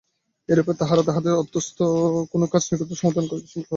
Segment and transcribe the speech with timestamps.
[0.49, 1.77] এইরূপেই তাহারা তাহাদের অভ্যস্ত
[2.31, 3.67] কোন কাজ নিখুঁতভাবে সম্পাদন করিতে সমর্থ হয়।